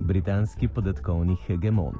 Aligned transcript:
Britanski 0.00 0.68
podatkovni 0.68 1.36
hegemon. 1.46 1.94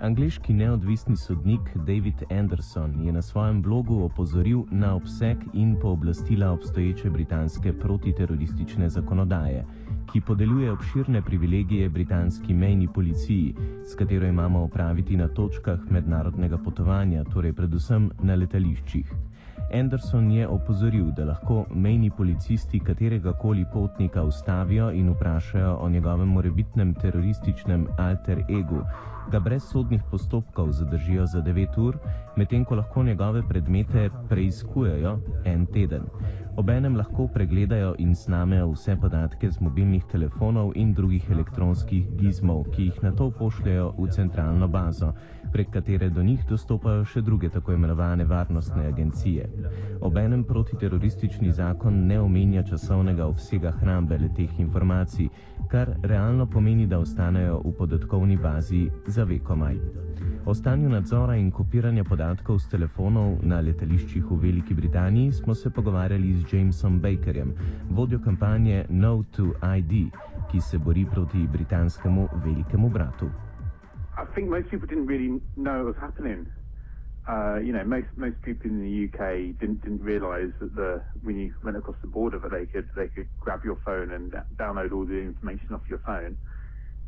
Angliški 0.00 0.52
neodvisni 0.52 1.16
sodnik 1.16 1.60
David 1.74 2.22
Anderson 2.30 3.06
je 3.06 3.12
na 3.12 3.22
svojem 3.22 3.62
blogu 3.62 4.02
opozoril 4.04 4.62
na 4.70 4.94
obseg 4.94 5.38
in 5.52 5.76
pooblastila 5.82 6.50
obstoječe 6.50 7.10
britanske 7.10 7.72
protiteroristične 7.72 8.88
zakonodaje, 8.88 9.64
ki 10.12 10.20
podeljuje 10.20 10.72
obširne 10.72 11.22
privilegije 11.22 11.88
britanski 11.88 12.54
mejni 12.54 12.88
policiji, 12.94 13.54
s 13.84 13.94
katero 13.94 14.26
imamo 14.26 14.62
opraviti 14.62 15.16
na 15.16 15.28
točkah 15.28 15.80
mednarodnega 15.90 16.58
potovanja, 16.58 17.24
torej 17.24 17.52
predvsem 17.52 18.10
na 18.22 18.34
letališčih. 18.34 19.27
Anderson 19.72 20.30
je 20.30 20.48
opozoril, 20.48 21.10
da 21.16 21.24
lahko 21.24 21.66
mejni 21.74 22.10
policisti 22.10 22.80
katerega 22.80 23.32
koli 23.32 23.64
potnika 23.72 24.22
ustavijo 24.22 24.90
in 24.90 25.10
vprašajo 25.10 25.76
o 25.80 25.88
njegovem 25.88 26.28
morebitnem 26.28 26.94
terorističnem 26.94 27.86
alter 27.98 28.38
egu, 28.48 28.82
ga 29.30 29.40
brez 29.40 29.62
sodnih 29.62 30.02
postopkov 30.10 30.72
zadržijo 30.72 31.26
za 31.26 31.42
9 31.42 31.80
ur, 31.80 31.98
medtem 32.36 32.64
ko 32.64 32.74
lahko 32.74 33.02
njegove 33.02 33.42
predmete 33.48 34.10
preizkujejo 34.28 35.18
en 35.44 35.66
teden. 35.66 36.02
Obenem 36.58 36.96
lahko 36.96 37.28
pregledajo 37.30 37.92
in 38.02 38.14
snamejo 38.14 38.72
vse 38.72 38.96
podatke 38.98 39.50
z 39.50 39.60
mobilnih 39.60 40.02
telefonov 40.10 40.72
in 40.74 40.90
drugih 40.94 41.30
elektronskih 41.30 42.08
gizmov, 42.18 42.64
ki 42.74 42.88
jih 42.88 42.96
na 43.02 43.12
to 43.12 43.28
pošljajo 43.30 43.92
v 43.98 44.06
centralno 44.10 44.66
bazo, 44.68 45.12
prek 45.52 45.70
katere 45.70 46.08
do 46.10 46.22
njih 46.22 46.42
dostopajo 46.50 47.04
še 47.04 47.22
druge 47.22 47.48
tako 47.48 47.76
imenovane 47.78 48.24
varnostne 48.24 48.88
agencije. 48.90 49.46
Obenem 50.00 50.42
protiteroristični 50.44 51.52
zakon 51.52 52.06
ne 52.10 52.18
omenja 52.20 52.66
časovnega 52.66 53.26
obsega 53.26 53.70
hrambe 53.78 54.18
le 54.18 54.34
teh 54.34 54.58
informacij, 54.58 55.30
kar 55.70 55.94
realno 56.02 56.46
pomeni, 56.46 56.86
da 56.86 56.98
ostanejo 56.98 57.62
v 57.64 57.76
podatkovni 57.78 58.36
bazi 58.36 58.88
za 59.06 59.22
vekomaj. 59.24 59.78
O 60.44 60.54
stanju 60.54 60.88
nadzora 60.88 61.36
in 61.36 61.50
kopiranja 61.50 62.04
podatkov 62.04 62.58
z 62.58 62.70
telefonov 62.72 63.38
na 63.42 63.60
letališčih 63.60 64.24
v 64.30 64.36
Veliki 64.42 64.74
Britaniji 64.74 65.32
smo 65.32 65.54
se 65.54 65.70
pogovarjali 65.70 66.32
z 66.40 66.52
Jamesom 66.52 67.00
Bakerjem, 67.00 67.52
vodjo 67.90 68.18
kampanje 68.24 68.84
No 68.88 69.24
to 69.36 69.52
ID, 69.76 70.10
ki 70.50 70.60
se 70.60 70.78
bori 70.78 71.06
proti 71.10 71.46
britanskemu 71.52 72.28
velikemu 72.44 72.88
bratu. 72.88 73.30
I 74.16 74.24
think 74.34 74.48
most 74.50 74.70
people 74.70 74.88
didn't 74.88 75.06
really 75.06 75.40
know 75.56 75.80
it 75.80 75.86
was 75.86 75.96
happening. 76.00 76.46
Uh, 77.28 77.60
you 77.60 77.72
know, 77.72 77.84
most 77.84 78.08
most 78.16 78.40
people 78.40 78.70
in 78.70 78.80
the 78.80 78.94
UK 79.04 79.52
didn't 79.60 79.84
didn't 79.84 80.02
realise 80.02 80.52
that 80.60 80.74
the 80.74 81.02
when 81.22 81.36
you 81.36 81.52
went 81.62 81.76
across 81.76 81.96
the 82.00 82.08
border 82.08 82.38
that 82.38 82.50
they 82.50 82.64
could 82.64 82.88
they 82.96 83.08
could 83.08 83.28
grab 83.40 83.60
your 83.64 83.76
phone 83.84 84.12
and 84.16 84.32
download 84.56 84.92
all 84.92 85.04
the 85.04 85.20
information 85.20 85.74
off 85.74 85.84
your 85.90 86.00
phone. 86.06 86.38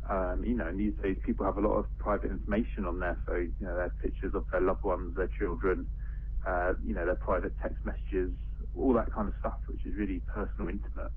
Um, 0.09 0.43
you 0.45 0.55
know, 0.55 0.67
and 0.67 0.79
these 0.79 0.93
days 1.03 1.17
people 1.25 1.45
have 1.45 1.57
a 1.57 1.61
lot 1.67 1.77
of 1.77 1.85
private 1.99 2.31
information 2.31 2.85
on 2.85 2.99
there. 2.99 3.17
So 3.27 3.35
you 3.35 3.53
know, 3.61 3.75
their 3.75 3.93
pictures 4.01 4.33
of 4.35 4.45
their 4.51 4.61
loved 4.61 4.83
ones, 4.83 5.15
their 5.15 5.29
children, 5.39 5.87
uh, 6.47 6.73
you 6.83 6.93
know, 6.95 7.05
their 7.05 7.15
private 7.17 7.53
text 7.61 7.77
messages, 7.85 8.33
all 8.75 8.93
that 8.95 9.13
kind 9.13 9.27
of 9.29 9.35
stuff, 9.39 9.59
which 9.67 9.85
is 9.85 9.93
really 9.97 10.21
personal, 10.33 10.69
intimate. 10.69 11.13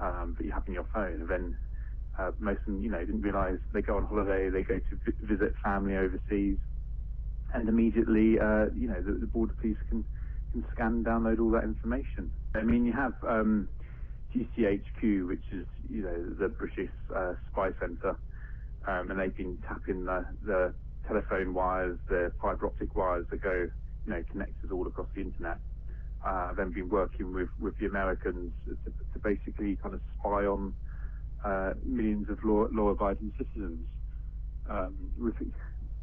Um, 0.00 0.34
that 0.38 0.44
you 0.46 0.52
have 0.52 0.64
in 0.66 0.74
your 0.74 0.88
phone, 0.94 1.20
and 1.22 1.30
then 1.30 1.58
uh, 2.18 2.32
most 2.40 2.60
of 2.66 2.74
them, 2.74 2.82
you 2.82 2.90
know, 2.90 3.00
didn't 3.00 3.22
realise 3.22 3.60
they 3.74 3.82
go 3.82 3.96
on 3.98 4.06
holiday, 4.06 4.50
they 4.50 4.62
go 4.64 4.78
to 4.80 4.96
vi- 5.06 5.26
visit 5.28 5.54
family 5.62 5.96
overseas, 5.96 6.58
and 7.54 7.68
immediately, 7.68 8.36
uh, 8.40 8.66
you 8.74 8.88
know, 8.88 9.02
the, 9.02 9.18
the, 9.20 9.26
border 9.26 9.54
police 9.60 9.76
can, 9.88 10.04
can 10.52 10.64
scan 10.74 11.04
download 11.04 11.40
all 11.40 11.50
that 11.52 11.64
information. 11.64 12.32
I 12.54 12.62
mean, 12.64 12.84
you 12.86 12.92
have 12.92 13.14
um, 13.28 13.68
GCHQ, 14.34 15.28
which 15.28 15.44
is, 15.52 15.66
you 15.88 16.02
know, 16.02 16.34
the 16.40 16.48
British 16.48 16.90
uh, 17.14 17.34
spy 17.50 17.70
centre, 17.80 18.16
um, 18.86 19.10
and 19.10 19.20
they've 19.20 19.36
been 19.36 19.58
tapping 19.68 20.04
the, 20.04 20.24
the 20.44 20.74
telephone 21.06 21.54
wires, 21.54 21.98
the 22.08 22.32
fibre 22.40 22.66
optic 22.66 22.94
wires 22.96 23.26
that 23.30 23.42
go, 23.42 23.68
you 24.06 24.12
know, 24.12 24.22
connect 24.30 24.52
us 24.64 24.70
all 24.72 24.86
across 24.86 25.08
the 25.14 25.22
internet. 25.22 25.58
Uh, 26.26 26.54
then 26.56 26.72
been 26.72 26.88
working 26.88 27.34
with, 27.34 27.48
with 27.60 27.74
the 27.80 27.86
Americans 27.86 28.52
to, 28.66 28.76
to 29.12 29.18
basically 29.24 29.76
kind 29.82 29.94
of 29.94 30.00
spy 30.18 30.46
on 30.46 30.74
uh, 31.44 31.72
millions 31.84 32.26
of 32.30 32.38
law, 32.44 32.66
law-abiding 32.72 33.32
citizens. 33.38 33.86
Um, 34.70 34.94
we've, 35.18 35.34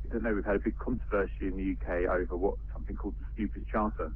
I 0.09 0.13
don't 0.13 0.23
know, 0.23 0.33
we've 0.35 0.45
had 0.45 0.57
a 0.57 0.63
big 0.63 0.77
controversy 0.77 1.47
in 1.47 1.55
the 1.57 1.75
UK 1.79 2.09
over 2.09 2.35
what 2.37 2.55
something 2.73 2.95
called 2.95 3.15
the 3.19 3.25
Stupid 3.33 3.65
Charter. 3.71 4.11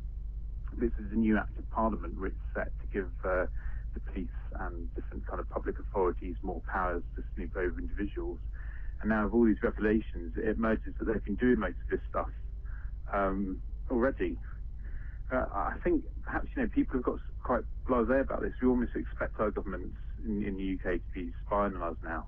This 0.77 0.91
is 0.99 1.11
a 1.13 1.15
new 1.15 1.37
act 1.37 1.57
of 1.57 1.69
parliament 1.71 2.19
which 2.19 2.33
is 2.33 2.39
set 2.55 2.71
to 2.81 2.87
give 2.93 3.09
uh, 3.25 3.45
the 3.93 3.99
police 4.11 4.37
and 4.59 4.93
different 4.95 5.25
kind 5.27 5.39
of 5.39 5.49
public 5.49 5.79
authorities 5.79 6.35
more 6.41 6.61
powers 6.71 7.03
to 7.15 7.23
snoop 7.35 7.55
over 7.55 7.79
individuals. 7.79 8.39
And 9.01 9.09
now 9.09 9.25
with 9.25 9.33
all 9.33 9.45
these 9.45 9.61
revelations, 9.63 10.33
it 10.37 10.47
emerges 10.55 10.93
that 10.99 11.05
they've 11.05 11.23
been 11.23 11.35
doing 11.35 11.59
most 11.59 11.77
of 11.83 11.89
this 11.89 11.99
stuff 12.09 12.29
um, 13.11 13.61
already. 13.89 14.37
Uh, 15.31 15.45
I 15.53 15.75
think 15.83 16.03
perhaps 16.25 16.47
you 16.55 16.61
know 16.61 16.69
people 16.69 16.95
have 16.95 17.03
got 17.03 17.19
quite 17.43 17.63
blasé 17.87 18.21
about 18.21 18.41
this. 18.41 18.53
We 18.61 18.67
almost 18.67 18.95
expect 18.95 19.39
our 19.39 19.51
governments 19.51 19.95
in, 20.23 20.43
in 20.43 20.55
the 20.57 20.75
UK 20.75 20.99
to 20.99 21.11
be 21.13 21.31
spying 21.45 21.75
on 21.75 21.81
us 21.81 21.97
now. 22.03 22.27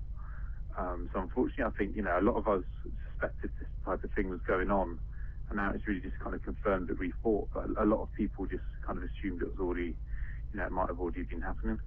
Um, 0.76 1.08
so 1.12 1.20
unfortunately, 1.20 1.64
I 1.64 1.70
think 1.78 1.96
you 1.96 2.02
know 2.02 2.18
a 2.18 2.20
lot 2.20 2.36
of 2.36 2.48
us 2.48 2.64
suspected 2.82 3.50
this 3.58 3.68
type 3.84 4.04
of 4.04 4.10
thing 4.12 4.28
was 4.28 4.40
going 4.46 4.70
on, 4.70 4.98
and 5.48 5.56
now 5.56 5.72
it's 5.74 5.86
really 5.86 6.00
just 6.00 6.18
kind 6.18 6.34
of 6.34 6.42
confirmed 6.42 6.88
that 6.88 6.98
we 6.98 7.12
thought. 7.22 7.48
But 7.54 7.66
a 7.80 7.84
lot 7.84 8.02
of 8.02 8.12
people 8.12 8.46
just 8.46 8.64
kind 8.84 8.98
of 8.98 9.04
assumed 9.04 9.42
it 9.42 9.48
was 9.48 9.60
already, 9.60 9.94
it 10.58 10.70
might 10.70 10.88
have 10.88 11.00
already 11.00 11.24
been 11.24 11.42
happening. 11.42 11.78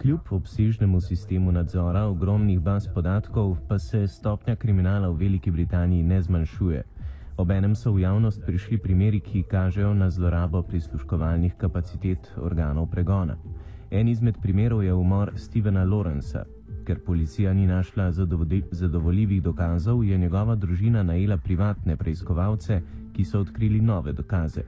Kljub 0.00 0.20
obsežnemu 0.30 1.00
sistemu 1.00 1.52
nadzora 1.52 2.04
ogromnih 2.04 2.60
baz 2.60 2.88
podatkov, 2.94 3.56
pa 3.68 3.78
se 3.78 4.08
stopnja 4.08 4.56
kriminala 4.56 5.08
v 5.08 5.16
Veliki 5.16 5.50
Britaniji 5.50 6.02
ne 6.02 6.22
zmanjšuje. 6.22 6.82
Obenem 7.36 7.74
so 7.74 7.92
v 7.92 8.00
javnost 8.00 8.42
prišli 8.46 8.78
primeri, 8.78 9.20
ki 9.20 9.42
kažejo 9.42 9.94
na 9.94 10.10
zlorabo 10.10 10.62
prisluškovalnih 10.62 11.54
kapacitet 11.56 12.32
organov 12.36 12.90
pregona. 12.90 13.36
En 13.90 14.08
izmed 14.08 14.36
primerov 14.42 14.84
je 14.84 14.94
umor 14.94 15.32
Stevena 15.36 15.84
Lawrenca. 15.84 16.44
Ker 16.90 16.98
policija 17.06 17.52
ni 17.54 17.66
našla 17.66 18.12
zadovoljivih 18.70 19.42
dokazov, 19.42 20.04
je 20.04 20.18
njegova 20.18 20.54
družina 20.54 21.02
najela 21.02 21.36
privatne 21.36 21.94
preiskovalce, 21.96 22.80
ki 23.12 23.24
so 23.24 23.40
odkrili 23.40 23.80
nove 23.80 24.12
dokaze. 24.12 24.64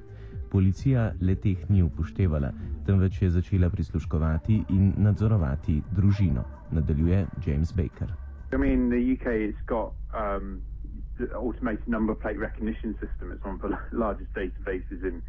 Policija 0.51 1.09
le 1.21 1.35
teh 1.35 1.65
ni 1.71 1.83
upoštevala, 1.83 2.53
temveč 2.87 3.23
je 3.23 3.31
začela 3.31 3.71
prisluškovati 3.71 4.61
in 4.71 4.93
nadzorovati 4.97 5.81
družino, 5.97 6.45
nadaljuje 6.71 7.27
James 7.47 7.73
Baker. 7.73 8.15
I 8.53 8.57
mean, 8.57 8.89
the 8.91 9.03
UK 9.15 9.27
has 9.27 9.67
got 9.67 9.91
um, 10.15 10.63
the 11.19 11.27
automated 11.35 11.89
number 11.89 12.15
plate 12.15 12.39
recognition 12.39 12.95
system. 13.03 13.33
It's 13.33 13.45
one 13.45 13.59
of 13.59 13.63
the 13.63 13.77
largest 14.05 14.33
databases 14.33 15.03
in 15.03 15.23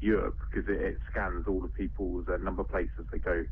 Europe 0.00 0.38
because 0.48 0.72
it, 0.72 0.80
it 0.80 0.98
scans 1.10 1.46
all 1.46 1.60
the 1.60 1.74
people's 1.82 2.26
uh, 2.28 2.38
number 2.38 2.64
plates 2.64 2.96
as 2.98 3.04
they 3.12 3.18
go, 3.18 3.44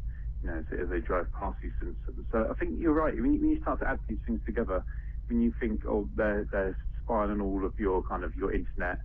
you 0.42 0.50
know, 0.50 0.58
as, 0.58 0.88
they 0.90 1.00
drive 1.00 1.26
past 1.32 1.56
these 1.62 1.72
systems. 1.80 2.26
So 2.32 2.48
I 2.50 2.54
think 2.54 2.78
you're 2.78 2.92
right. 2.92 3.14
When 3.14 3.34
you, 3.34 3.40
when 3.40 3.50
you 3.50 3.60
start 3.62 3.80
to 3.80 3.88
add 3.88 3.98
these 4.08 4.18
things 4.26 4.40
together, 4.46 4.84
when 5.28 5.40
you 5.40 5.52
think, 5.60 5.82
oh, 5.88 6.08
they're, 6.16 6.46
they're 6.52 6.76
spying 7.02 7.30
on 7.30 7.40
all 7.40 7.64
of 7.64 7.72
your 7.78 8.02
kind 8.02 8.24
of 8.24 8.34
your 8.36 8.52
internet, 8.52 8.98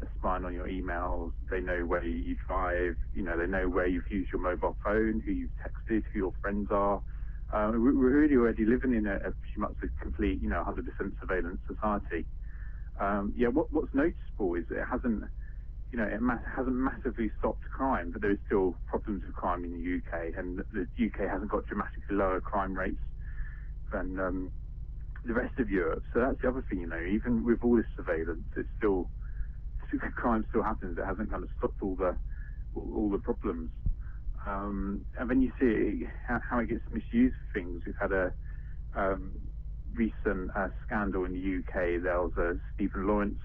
they're 0.00 0.10
spying 0.18 0.44
on 0.44 0.54
your 0.54 0.66
emails, 0.68 1.32
they 1.50 1.60
know 1.60 1.84
where 1.86 2.04
you 2.04 2.36
drive, 2.46 2.96
you 3.14 3.22
know, 3.22 3.36
they 3.36 3.46
know 3.46 3.68
where 3.68 3.86
you've 3.86 4.10
used 4.10 4.30
your 4.32 4.42
mobile 4.42 4.76
phone, 4.84 5.22
who 5.24 5.32
you've 5.32 5.50
texted, 5.58 6.02
who 6.12 6.18
your 6.18 6.32
friends 6.40 6.68
are. 6.70 7.02
Um, 7.52 7.72
we're 7.82 8.20
really 8.20 8.36
already 8.36 8.64
living 8.64 8.94
in 8.94 9.06
a, 9.06 9.16
a 9.16 9.32
pretty 9.32 9.58
much 9.58 9.74
a 9.82 10.02
complete, 10.02 10.40
you 10.42 10.48
know, 10.48 10.62
100% 10.66 10.84
surveillance 11.20 11.60
society. 11.66 12.26
Um, 13.00 13.32
yeah, 13.36 13.48
what, 13.48 13.72
what's 13.72 13.94
noticeable 13.94 14.54
is 14.54 14.64
it 14.70 14.84
hasn't, 14.90 15.24
you 15.90 15.98
know, 15.98 16.04
it 16.04 16.20
ma- 16.20 16.44
hasn't 16.56 16.76
massively 16.76 17.30
stopped 17.38 17.64
crime, 17.74 18.10
but 18.12 18.22
there 18.22 18.32
is 18.32 18.38
still 18.46 18.76
problems 18.86 19.22
with 19.26 19.34
crime 19.34 19.64
in 19.64 19.72
the 19.72 19.84
UK, 19.98 20.34
and 20.36 20.58
the 20.72 20.86
UK 21.00 21.30
hasn't 21.30 21.50
got 21.50 21.66
dramatically 21.66 22.16
lower 22.16 22.40
crime 22.40 22.74
rates 22.74 23.00
than 23.92 24.18
um, 24.20 24.52
the 25.24 25.34
rest 25.34 25.58
of 25.58 25.70
Europe. 25.70 26.04
So 26.12 26.20
that's 26.20 26.40
the 26.42 26.48
other 26.48 26.64
thing, 26.68 26.80
you 26.80 26.88
know, 26.88 27.00
even 27.00 27.44
with 27.44 27.58
all 27.64 27.76
this 27.76 27.86
surveillance, 27.96 28.44
it's 28.56 28.68
still 28.76 29.10
crime 30.16 30.44
still 30.50 30.62
happens. 30.62 30.98
It 30.98 31.06
hasn't 31.06 31.30
kind 31.30 31.42
of 31.44 31.50
stopped 31.58 31.82
all 31.82 31.96
the 31.96 32.16
all 32.74 33.10
the 33.10 33.18
problems. 33.18 33.70
Um, 34.46 35.06
and 35.18 35.28
then 35.30 35.42
you 35.42 35.52
see 35.60 36.06
how, 36.26 36.40
how, 36.48 36.58
it 36.60 36.68
gets 36.68 36.84
misused 36.92 37.34
for 37.36 37.60
things. 37.60 37.82
We've 37.86 37.94
had 38.00 38.12
a 38.12 38.32
um, 38.96 39.32
recent 39.94 40.50
uh, 40.56 40.68
scandal 40.86 41.24
in 41.24 41.32
the 41.32 41.58
UK. 41.60 42.02
There 42.02 42.20
was 42.20 42.32
a 42.38 42.54
Stephen 42.74 43.06
Lawrence 43.06 43.40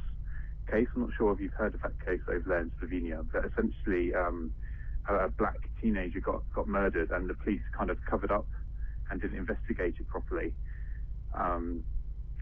case. 0.71 0.88
I'm 0.95 1.04
not 1.04 1.12
sure 1.18 1.33
if 1.33 1.39
you've 1.39 1.54
heard 1.57 1.75
of 1.75 1.81
that 1.81 2.00
case 2.06 2.21
over 2.30 2.45
there 2.48 2.62
in 2.62 2.71
Slovenia, 2.81 3.25
but 3.31 3.45
essentially 3.45 4.13
um, 4.15 4.51
a, 5.10 5.27
a, 5.27 5.30
black 5.30 5.57
teenager 5.81 6.19
got, 6.21 6.44
got 6.56 6.68
murdered 6.68 7.12
and 7.12 7.30
the 7.30 7.36
police 7.36 7.62
kind 7.77 7.89
of 7.89 7.98
covered 8.10 8.31
up 8.31 8.48
and 9.12 9.21
didn't 9.21 9.38
investigate 9.38 9.95
it 10.00 10.07
properly. 10.07 10.54
Um, 11.38 11.83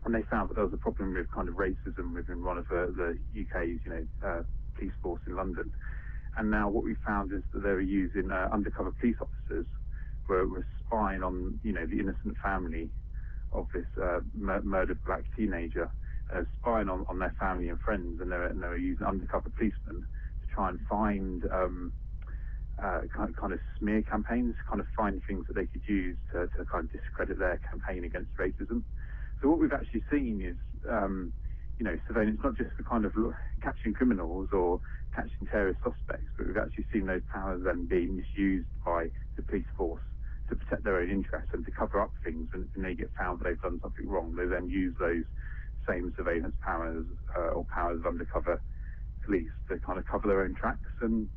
and 0.06 0.15
they 0.15 0.23
found 0.31 0.50
that 0.50 0.56
there 0.56 0.65
was 0.65 0.73
a 0.73 0.77
problem 0.77 1.13
with 1.13 1.31
kind 1.31 1.50
of 1.50 1.56
racism 1.56 2.13
within 2.15 2.44
one 2.44 2.57
of 2.57 2.68
the, 2.69 2.94
the 2.95 3.41
UK's, 3.41 3.79
you 3.85 3.91
know, 3.91 4.06
uh, 4.25 4.44
police 4.77 4.94
force 5.01 5.21
in 5.27 5.35
London. 5.35 5.71
And 6.38 6.51
now 6.51 6.69
what 6.69 6.83
we 6.83 6.95
found 7.06 7.31
is 7.33 7.44
that 7.53 7.63
they 7.63 7.69
were 7.71 7.81
using 7.81 8.31
uh, 8.31 8.50
undercover 8.53 8.94
police 9.00 9.17
officers 9.21 9.67
were, 10.29 10.47
were 10.47 10.65
spying 10.85 11.24
on, 11.24 11.59
you 11.63 11.74
know, 11.74 11.85
the 11.85 12.00
innocent 12.00 12.38
family 12.44 12.89
of 13.53 13.67
this 13.74 13.85
uh, 14.01 14.19
mur- 14.33 14.62
murdered 14.63 15.00
black 15.06 15.24
teenager, 15.38 15.91
spying 16.60 16.89
on, 16.89 17.06
on 17.10 17.19
their 17.19 17.36
family 17.39 17.69
and 17.69 17.80
friends, 17.80 18.19
and 18.22 18.31
they 18.31 18.38
were, 18.38 18.48
and 18.48 18.62
they 18.62 18.68
were 18.68 18.78
using 18.78 19.06
undercover 19.06 19.50
policemen 19.50 20.06
to 20.42 20.48
try 20.54 20.69
and 20.69 20.80
find 20.89 21.44
um, 21.51 21.92
uh, 22.81 23.01
kind, 23.16 23.36
kind 23.36 23.54
of 23.54 23.60
smear 23.80 24.01
campaigns, 24.01 24.56
kind 24.68 24.81
of 24.81 24.88
find 24.95 25.22
things 25.28 25.45
that 25.48 25.56
they 25.56 25.66
could 25.68 25.81
use 25.88 26.18
to, 26.31 26.48
to 26.57 26.66
kind 26.66 26.86
of 26.86 26.92
discredit 26.92 27.38
their 27.39 27.60
campaign 27.69 28.04
against 28.04 28.31
racism. 28.38 28.83
So 29.42 29.50
what 29.50 29.60
we've 29.60 29.74
actually 29.74 30.04
seen 30.12 30.42
is, 30.42 30.57
um, 30.89 31.33
you 31.80 31.86
know, 31.86 31.98
surveillance 32.07 32.39
not 32.44 32.57
just 32.57 32.72
for 32.77 32.84
kind 32.84 33.06
of 33.06 33.13
catching 33.62 33.94
criminals 33.94 34.50
or 34.54 34.80
catching 35.16 35.48
terrorist 35.51 35.80
suspects, 35.84 36.30
but 36.38 36.48
we've 36.48 36.57
actually 36.57 36.86
seen 36.94 37.06
those 37.06 37.22
powers 37.31 37.62
then 37.66 37.88
being 37.88 38.18
misused 38.18 38.68
by 38.86 39.07
the 39.36 39.44
police 39.44 39.66
force 39.77 40.01
to 40.50 40.56
protect 40.56 40.84
their 40.84 40.98
own 40.98 41.10
interests 41.10 41.50
and 41.54 41.66
to 41.66 41.72
cover 41.72 42.01
up 42.01 42.12
things 42.24 42.48
when, 42.51 42.68
when 42.75 42.86
they 42.86 42.95
get 42.95 43.10
found 43.18 43.39
that 43.39 43.45
they've 43.45 43.62
done 43.62 43.80
something 43.81 44.07
wrong. 44.07 44.36
They 44.36 44.45
then 44.45 44.69
use 44.69 44.95
those 45.00 45.24
same 45.88 46.13
surveillance 46.16 46.56
powers 46.63 47.06
uh, 47.38 47.56
or 47.56 47.66
powers 47.66 48.00
of 48.00 48.06
undercover 48.06 48.62
police 49.25 49.51
to 49.69 49.80
kind 49.80 50.00
of 50.00 50.06
cover 50.07 50.28
their 50.28 50.42
own 50.42 50.56
tracks. 50.56 50.89
And 51.01 51.30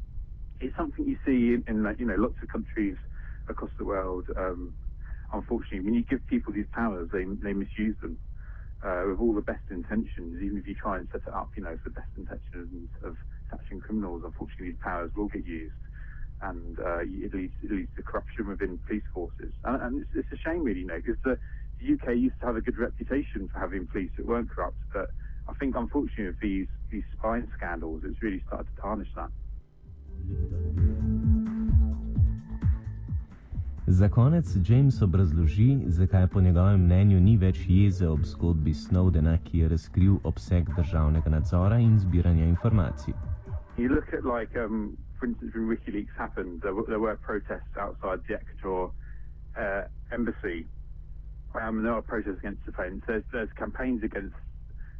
it's 0.61 0.77
something 0.77 1.07
you 1.07 1.19
see 1.25 1.55
in, 1.55 1.65
in 1.69 1.85
you 1.99 2.07
know 2.07 2.17
lots 2.19 2.37
of 2.43 2.49
countries 2.49 2.97
across 3.49 3.71
the 3.79 3.85
world. 3.85 4.27
Um, 4.37 4.75
unfortunately, 5.33 5.81
when 5.81 5.95
you 5.95 6.05
give 6.05 6.27
people 6.27 6.53
these 6.53 6.71
powers, 6.73 7.09
they 7.13 7.25
they 7.43 7.53
misuse 7.53 7.97
them 8.01 8.19
uh, 8.85 9.05
with 9.09 9.19
all 9.21 9.35
the 9.35 9.43
best 9.43 9.65
intentions. 9.71 10.41
Even 10.43 10.59
if 10.59 10.67
you 10.67 10.75
try 10.75 10.99
and 10.99 11.09
set 11.13 11.23
it 11.27 11.35
up, 11.35 11.51
you 11.57 11.63
know, 11.63 11.77
for 11.83 11.91
the 11.91 11.97
best 12.01 12.13
intentions 12.17 12.89
of 13.03 13.17
catching 13.51 13.81
criminals, 13.81 14.23
unfortunately, 14.25 14.71
these 14.71 14.83
powers 14.83 15.11
will 15.17 15.29
get 15.29 15.47
used, 15.47 15.75
and 16.43 16.79
uh, 16.79 17.01
it 17.01 17.35
leads 17.35 17.55
it 17.63 17.71
leads 17.71 17.91
to 17.97 18.03
corruption 18.03 18.49
within 18.49 18.79
police 18.87 19.07
forces. 19.13 19.53
And, 19.65 19.83
and 19.83 19.93
it's, 20.03 20.11
it's, 20.15 20.33
a 20.33 20.41
shame, 20.43 20.65
really, 20.65 20.81
you 20.81 20.87
know, 20.87 20.97
because 20.97 21.21
the, 21.25 21.39
the 21.85 21.93
UK 21.95 22.17
used 22.17 22.39
to 22.41 22.47
have 22.47 22.57
a 22.57 22.61
good 22.61 22.79
reputation 22.79 23.49
for 23.53 23.59
having 23.59 23.87
police 23.87 24.11
that 24.17 24.27
weren't 24.27 24.51
corrupt, 24.51 24.77
but 24.93 25.11
I 25.49 25.53
think 25.55 25.77
unfortunately 25.77 26.27
with 26.27 26.41
these 26.41 26.69
these 26.91 27.05
spying 27.19 27.49
scandals, 27.57 28.03
it's 28.05 28.23
really 28.23 28.43
started 28.47 28.67
to 28.75 28.83
tarnish 28.83 29.13
that. 29.17 29.31
Za 33.87 34.09
konec 34.09 34.47
James 34.63 35.03
obrazloži, 35.03 35.79
zakaj 35.87 36.27
po 36.27 36.41
njegovem 36.41 36.81
mnenju 36.81 37.21
ni 37.21 37.37
več 37.37 37.59
jeze 37.69 38.09
ob 38.09 38.25
zgodbi 38.25 38.75
Snowdena, 38.75 39.39
ki 39.45 39.59
je 39.59 39.69
razkril 39.69 40.17
obseg 40.25 40.69
državnega 40.77 41.31
nadzora 41.31 41.79
in 41.79 41.99
zbiranja 41.99 42.45
informacij. 42.45 43.15
You 43.77 43.89
look 43.95 44.15
at 44.15 44.25
like, 44.25 44.57
um, 44.65 44.97
for 45.19 45.27
instance, 45.29 45.53
when 45.55 45.69
WikiLeaks 45.69 46.17
happened, 46.17 46.63
there 46.63 46.75
were, 46.75 46.87
there 46.87 47.01
were 47.01 47.17
protests 47.17 47.77
outside 47.77 48.19
the 48.29 48.35
Ecuador 48.35 48.91
uh, 49.57 50.15
embassy. 50.15 50.67
Um, 51.55 51.83
there 51.83 51.93
are 51.93 52.03
protests 52.03 52.39
against 52.41 52.65
surveillance. 52.67 53.03
There's, 53.07 53.25
there's 53.33 53.49
campaigns 53.59 54.03
against 54.05 54.35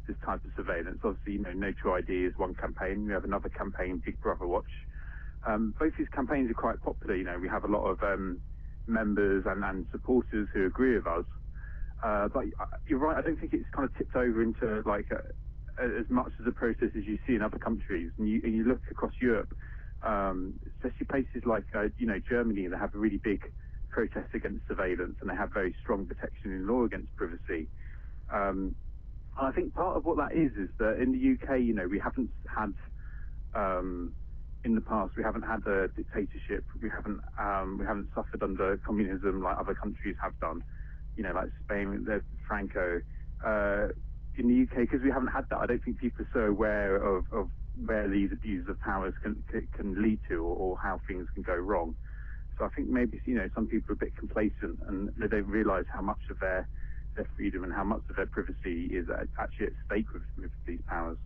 this 0.07 0.17
type 0.25 0.43
of 0.45 0.51
surveillance. 0.55 0.99
Obviously, 1.03 1.33
you 1.33 1.41
know, 1.41 1.53
No 1.53 1.71
True 1.81 1.95
ID 1.95 2.25
is 2.25 2.33
one 2.37 2.55
campaign. 2.55 3.05
We 3.05 3.13
have 3.13 3.25
another 3.25 3.49
campaign, 3.49 4.01
Big 4.05 4.19
Brother 4.21 4.47
Watch. 4.47 4.71
Um, 5.47 5.75
both 5.79 5.93
these 5.97 6.07
campaigns 6.15 6.49
are 6.49 6.55
quite 6.55 6.81
popular. 6.81 7.15
You 7.15 7.25
know, 7.25 7.37
we 7.39 7.49
have 7.49 7.63
a 7.65 7.71
lot 7.71 7.85
of 7.85 8.01
um, 8.03 8.41
members 8.87 9.43
and, 9.47 9.63
and 9.63 9.85
supporters 9.91 10.47
who 10.53 10.65
agree 10.65 10.95
with 10.95 11.07
us. 11.07 11.25
Uh, 12.03 12.27
but 12.33 12.45
you're 12.87 12.99
right. 12.99 13.17
I 13.17 13.21
don't 13.21 13.39
think 13.39 13.53
it's 13.53 13.69
kind 13.75 13.87
of 13.87 13.95
tipped 13.97 14.15
over 14.15 14.41
into 14.41 14.81
like 14.85 15.07
a, 15.11 15.83
a, 15.83 15.99
as 15.99 16.05
much 16.09 16.31
as 16.39 16.45
a 16.47 16.51
process 16.51 16.89
as 16.97 17.03
you 17.05 17.17
see 17.27 17.35
in 17.35 17.41
other 17.41 17.59
countries. 17.59 18.11
And 18.17 18.27
you, 18.29 18.41
and 18.43 18.53
you 18.55 18.63
look 18.65 18.81
across 18.91 19.13
Europe, 19.21 19.53
um, 20.03 20.59
especially 20.77 21.07
places 21.07 21.43
like 21.45 21.65
uh, 21.75 21.89
you 21.97 22.07
know 22.07 22.19
Germany, 22.29 22.67
they 22.67 22.77
have 22.77 22.93
a 22.93 22.97
really 22.99 23.21
big 23.23 23.41
protest 23.95 24.35
against 24.35 24.67
surveillance, 24.67 25.15
and 25.23 25.31
they 25.31 25.39
have 25.39 25.55
very 25.55 25.75
strong 25.83 26.05
protection 26.07 26.51
in 26.51 26.67
law 26.67 26.83
against 26.85 27.15
privacy. 27.15 27.71
Um, 28.33 28.75
and 29.39 29.47
I 29.47 29.51
think 29.53 29.73
part 29.75 29.97
of 29.97 30.05
what 30.05 30.17
that 30.17 30.35
is 30.35 30.51
is 30.59 30.69
that 30.79 30.99
in 31.01 31.13
the 31.15 31.23
UK, 31.35 31.61
you 31.63 31.75
know, 31.75 31.87
we 31.87 32.01
haven't 32.03 32.31
had 32.47 32.73
um, 33.55 34.15
in 34.65 34.75
the 34.75 34.81
past. 34.81 35.13
We 35.17 35.23
haven't 35.23 35.43
had 35.43 35.63
a 35.67 35.87
dictatorship. 35.95 36.65
We 36.81 36.89
haven't 36.89 37.21
um, 37.39 37.77
we 37.79 37.85
haven't 37.87 38.09
suffered 38.15 38.43
under 38.43 38.77
communism 38.85 39.43
like 39.43 39.57
other 39.59 39.75
countries 39.75 40.17
have 40.21 40.33
done. 40.41 40.61
You 41.15 41.23
know, 41.23 41.33
like 41.35 41.49
Spain, 41.63 42.05
the 42.05 42.21
Franco. 42.47 43.01
Uh, 43.45 43.89
in 44.37 44.47
the 44.47 44.63
UK, 44.63 44.85
because 44.87 45.01
we 45.03 45.11
haven't 45.11 45.33
had 45.33 45.45
that, 45.51 45.59
I 45.59 45.67
don't 45.67 45.83
think 45.83 45.99
people 45.99 46.25
are 46.25 46.31
so 46.33 46.41
aware 46.51 46.95
of, 46.97 47.25
of 47.33 47.49
where 47.75 48.09
these 48.09 48.29
abuses 48.33 48.69
of 48.69 48.79
powers 48.81 49.15
can 49.23 49.43
can 49.75 50.01
lead 50.03 50.19
to, 50.29 50.35
or, 50.43 50.55
or 50.55 50.77
how 50.81 51.01
things 51.07 51.27
can 51.33 51.43
go 51.43 51.55
wrong. 51.55 51.95
So 52.57 52.65
I 52.65 52.69
think 52.75 52.89
maybe 52.89 53.21
you 53.25 53.35
know 53.35 53.49
some 53.53 53.67
people 53.67 53.91
are 53.91 53.99
a 53.99 54.03
bit 54.05 54.15
complacent 54.15 54.79
and 54.87 55.09
they 55.17 55.27
don't 55.27 55.47
realise 55.47 55.85
how 55.93 56.01
much 56.01 56.23
of 56.29 56.39
their 56.39 56.67
their 57.15 57.27
freedom 57.35 57.63
and 57.63 57.73
how 57.73 57.83
much 57.83 58.03
of 58.09 58.15
their 58.15 58.27
privacy 58.27 58.89
is 58.91 59.07
actually 59.39 59.67
at 59.67 59.73
stake 59.85 60.09
with, 60.13 60.23
with 60.37 60.51
these 60.65 60.81
powers. 60.87 61.17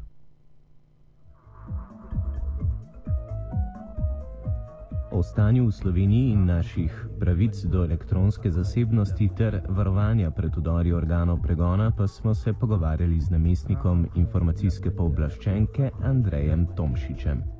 O 5.11 5.23
stanju 5.23 5.65
v 5.65 5.71
Sloveniji 5.71 6.31
in 6.31 6.45
naših 6.45 6.93
pravic 7.19 7.65
do 7.65 7.83
elektronske 7.83 8.51
zasebnosti 8.51 9.29
ter 9.37 9.61
varovanja 9.69 10.31
pred 10.31 10.53
udori 10.57 10.93
organov 10.93 11.41
pregona 11.41 11.91
pa 11.91 12.07
smo 12.07 12.33
se 12.33 12.53
pogovarjali 12.53 13.19
z 13.19 13.29
namestnikom 13.29 14.07
informacijske 14.15 14.91
pooblaščenke 14.91 15.91
Andrejem 16.01 16.67
Tomšičem. 16.77 17.58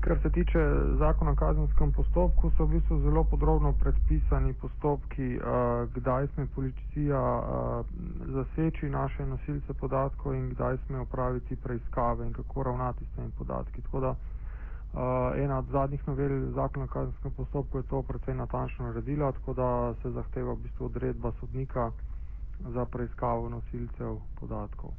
Kar 0.00 0.18
se 0.22 0.30
tiče 0.30 0.58
zakona 0.98 1.30
o 1.30 1.34
kazenskem 1.34 1.92
postopku, 1.92 2.50
so 2.56 2.64
v 2.64 2.68
bistvu 2.68 3.00
zelo 3.00 3.24
podrobno 3.24 3.72
predpisani 3.72 4.52
postopki, 4.54 5.38
kdaj 5.94 6.26
sme 6.34 6.46
policija 6.54 7.20
zaseči 8.26 8.90
naše 8.90 9.26
nosilce 9.26 9.74
podatkov 9.74 10.34
in 10.34 10.50
kdaj 10.50 10.78
sme 10.86 10.98
opraviti 10.98 11.56
preiskave 11.56 12.26
in 12.26 12.32
kako 12.32 12.62
ravnati 12.62 13.04
s 13.04 13.16
temi 13.16 13.30
podatki. 13.38 13.82
Uh, 13.92 14.14
ena 15.36 15.58
od 15.58 15.66
zadnjih 15.70 16.08
novel 16.08 16.50
zakona 16.54 16.84
o 16.84 16.88
kazenskem 16.88 17.30
postopku 17.30 17.78
je 17.78 17.82
to 17.82 18.02
precej 18.02 18.34
natančno 18.34 18.86
naredila, 18.86 19.32
tako 19.32 19.54
da 19.54 19.94
se 20.02 20.10
zahteva 20.10 20.52
v 20.52 20.62
bistvu 20.62 20.86
odredba 20.86 21.32
sodnika 21.40 21.90
za 22.60 22.84
preiskavo 22.84 23.48
nosilcev 23.48 24.16
podatkov. 24.40 24.90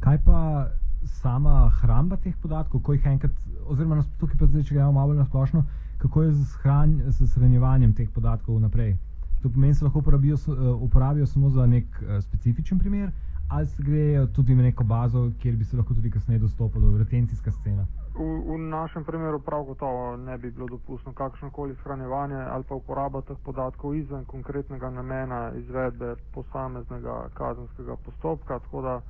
Kaj 0.00 0.18
pa 0.24 0.66
sama 1.06 1.70
hramba 1.80 2.16
teh 2.16 2.34
podatkov, 2.42 2.82
ko 2.82 2.92
jih 2.92 3.06
enkrat, 3.06 3.32
oziroma 3.66 4.04
tukaj 4.20 4.38
pa 4.38 4.46
zdaj, 4.46 4.64
če 4.68 4.74
gremo 4.74 4.92
malo 4.92 5.14
na 5.14 5.24
splošno, 5.24 5.64
kako 5.98 6.22
je 6.22 6.32
z, 6.32 6.46
hran, 6.62 6.96
z 7.08 7.28
shranjevanjem 7.32 7.92
teh 7.94 8.10
podatkov 8.14 8.60
naprej? 8.60 8.96
To 9.42 9.50
pomeni, 9.52 9.72
da 9.72 9.78
se 9.78 9.84
lahko 9.84 9.98
uporabijo, 9.98 10.36
uporabijo 10.80 11.26
samo 11.26 11.50
za 11.50 11.66
nek 11.66 11.84
uh, 12.02 12.20
specifičen 12.24 12.78
primer, 12.78 13.10
ali 13.48 13.66
se 13.66 13.82
gre 13.82 14.26
tudi 14.34 14.54
v 14.54 14.62
neko 14.62 14.84
bazo, 14.84 15.30
kjer 15.42 15.56
bi 15.56 15.64
se 15.64 15.76
lahko 15.76 15.94
tudi 15.94 16.10
kasneje 16.10 16.38
dostopalo, 16.38 16.98
retencijska 16.98 17.52
scena? 17.52 17.86
V, 18.16 18.24
v 18.48 18.58
našem 18.58 19.04
primeru 19.04 19.38
prav 19.44 19.64
gotovo 19.64 20.16
ne 20.16 20.38
bi 20.38 20.50
bilo 20.50 20.66
dopustno 20.66 21.12
kakršno 21.12 21.50
koli 21.50 21.74
shranjevanje 21.74 22.36
ali 22.36 22.64
pa 22.64 22.74
uporaba 22.74 23.20
teh 23.20 23.36
podatkov 23.44 23.94
izven 23.94 24.24
konkretnega 24.24 24.90
namena 24.90 25.52
izvedbe 25.54 26.14
posameznega 26.34 27.28
kazenskega 27.34 27.96
postopka, 27.96 28.58
tako 28.58 28.82
da 28.82 29.00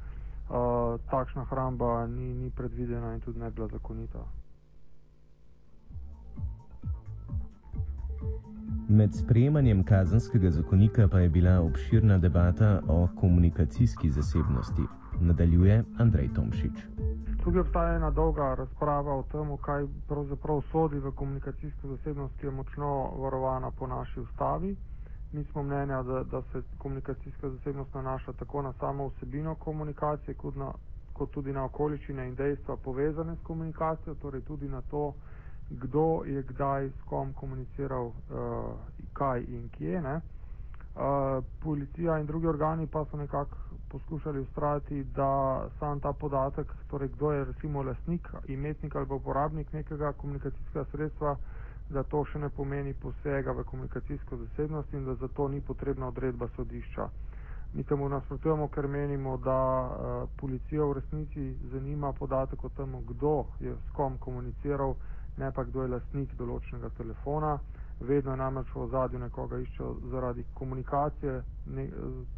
uh, 0.49 1.01
takšna 1.11 1.45
hramba 1.45 2.07
ni, 2.07 2.35
ni 2.35 2.51
predvidena 2.51 3.15
in 3.15 3.21
tudi 3.21 3.39
ne 3.39 3.51
bila 3.51 3.69
zakonita. 3.69 4.19
Med 8.89 9.15
sprejemanjem 9.15 9.85
kazenskega 9.85 10.51
zakonika 10.51 11.09
pa 11.09 11.19
je 11.19 11.29
bila 11.29 11.61
obširna 11.61 12.19
debata 12.19 12.81
o 12.89 13.09
komunikacijski 13.21 14.11
zasebnosti. 14.11 14.83
Nadaljuje 15.21 15.85
Andrej 15.99 16.29
Tomšič. 16.35 16.87
Tukaj 17.45 17.61
obstaja 17.61 17.97
ena 17.97 18.11
dolga 18.11 18.55
razprava 18.55 19.15
o 19.17 19.23
tem, 19.33 19.57
kaj 19.63 19.87
pravzaprav 20.09 20.63
sodi 20.73 20.99
v 20.99 21.13
komunikacijsko 21.13 21.89
zasebnost, 21.89 22.35
ki 22.41 22.47
je 22.47 22.53
močno 22.53 23.11
varovana 23.19 23.71
po 23.71 23.87
naši 23.87 24.21
ustavi. 24.21 24.77
Mi 25.33 25.45
smo 25.45 25.63
mnenja, 25.63 26.03
da, 26.03 26.23
da 26.25 26.43
se 26.43 26.63
komunikacijska 26.79 27.51
zasebnost 27.51 27.95
nanaša 27.95 28.33
tako 28.33 28.63
na 28.63 28.73
samo 28.73 29.09
vsebino 29.09 29.55
komunikacije, 29.57 30.35
kot, 30.35 30.57
na, 30.57 30.73
kot 31.13 31.31
tudi 31.31 31.53
na 31.53 31.65
okoliščine 31.65 32.29
in 32.29 32.35
dejstva 32.35 32.77
povezane 32.79 33.37
s 33.37 33.43
komunikacijo, 33.43 34.15
torej 34.17 34.41
tudi 34.43 34.69
na 34.69 34.83
to, 34.83 35.15
kdo 35.73 36.05
je 36.25 36.43
kdaj 36.45 36.89
s 36.91 37.03
kom 37.03 37.33
komuniciral, 37.33 38.07
uh, 38.07 38.15
kaj 39.13 39.43
in 39.43 39.69
kje. 39.71 40.01
Ne? 40.01 40.21
Uh, 40.97 41.03
policija 41.61 42.19
in 42.19 42.27
drugi 42.27 42.47
organi 42.47 42.87
pa 42.87 43.05
so 43.05 43.17
nekako 43.17 43.57
poskušali 43.91 44.41
ustrajati, 44.41 45.05
da 45.07 45.31
sam 45.79 46.01
ta 46.01 46.13
podatek, 46.13 46.67
torej 46.87 47.09
kdo 47.09 47.33
je 47.33 47.45
recimo 47.45 47.83
lasnik, 47.83 48.29
imetnik 48.47 48.97
ali 48.97 49.07
uporabnik 49.11 49.73
nekega 49.73 50.13
komunikacijskega 50.13 50.85
sredstva, 50.85 51.37
da 51.89 52.03
to 52.03 52.25
še 52.25 52.39
ne 52.39 52.49
pomeni 52.51 52.95
posega 52.95 53.53
v 53.53 53.65
komunikacijsko 53.65 54.37
zasebnost 54.37 54.93
in 54.93 55.05
da 55.05 55.15
zato 55.15 55.49
ni 55.49 55.61
potrebna 55.61 56.09
odredba 56.09 56.49
sodišča. 56.57 57.09
Mi 57.75 57.85
temu 57.85 58.09
nasprotujemo, 58.09 58.69
ker 58.69 58.89
menimo, 58.89 59.37
da 59.37 59.59
uh, 59.83 60.29
policijo 60.37 60.89
v 60.89 60.93
resnici 60.93 61.43
zanima 61.65 62.13
podatek 62.13 62.65
o 62.65 62.69
tem, 62.69 62.95
kdo 63.07 63.33
je 63.61 63.75
s 63.77 63.93
kom 63.93 64.19
komuniciral, 64.19 64.95
ne 65.37 65.53
pa 65.53 65.65
kdo 65.65 65.83
je 65.83 65.89
lastnik 65.89 66.33
določenega 66.35 66.91
telefona. 66.97 67.59
Vedno 68.01 68.37
namreč 68.37 68.69
v 68.75 68.81
ozadju 68.83 69.19
nekoga 69.19 69.59
iščejo 69.59 69.91
zaradi 70.13 70.45
komunikacije 70.55 71.37
ne, 71.67 71.87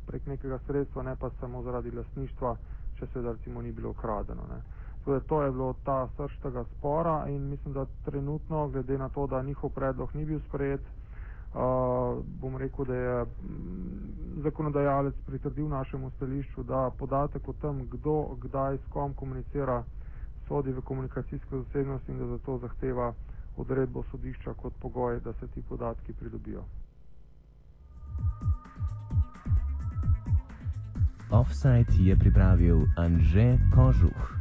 prek 0.07 0.27
nekega 0.27 0.59
sredstva, 0.67 1.03
ne 1.03 1.17
pa 1.17 1.31
samo 1.41 1.63
zaradi 1.63 1.91
lastništva, 1.91 2.53
če 2.99 3.07
se 3.13 3.23
da 3.23 3.33
recimo 3.33 3.63
ni 3.63 3.73
bilo 3.73 3.91
ukradeno. 3.91 4.47
Ne. 4.51 4.61
Torej, 5.09 5.21
to 5.25 5.43
je 5.43 5.51
bilo 5.53 5.75
ta 5.85 6.09
srč 6.17 6.37
tega 6.43 6.65
spora 6.65 7.29
in 7.29 7.49
mislim, 7.49 7.75
da 7.75 7.87
trenutno, 8.05 8.69
glede 8.69 8.99
na 8.99 9.09
to, 9.09 9.27
da 9.27 9.43
njihov 9.43 9.71
predlog 9.71 10.15
ni 10.15 10.25
bil 10.25 10.41
sprejet, 10.49 10.81
uh, 10.81 12.21
bom 12.41 12.57
rekel, 12.57 12.85
da 12.85 12.95
je 12.95 13.25
mm, 13.25 14.43
zakonodajalec 14.43 15.15
pritrdil 15.27 15.69
našemu 15.69 16.11
stališču, 16.11 16.63
da 16.63 16.91
podatek 16.99 17.49
o 17.49 17.53
tem, 17.53 17.89
kdo 17.91 18.37
kdaj 18.41 18.77
s 18.77 18.93
kom 18.93 19.15
komunicira, 19.15 19.83
sodi 20.49 20.73
v 20.73 20.81
komunikacijsko 20.81 21.63
zasebnost 21.63 22.09
in 22.09 22.19
da 22.19 22.27
zato 22.27 22.59
zahteva 22.59 23.13
odredbo 23.57 24.03
sodišča 24.11 24.55
kot 24.55 24.73
pogoj, 24.81 25.21
da 25.21 25.33
se 25.33 25.49
ti 25.49 25.63
podatki 25.69 26.13
pridobijo. 26.13 26.65
Offside 31.31 31.97
je 31.99 32.17
pripravil 32.17 32.85
Anže 32.97 33.59
Kožuh. 33.75 34.38